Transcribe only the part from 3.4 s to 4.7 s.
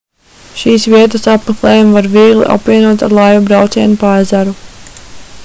braucienu pa ezeru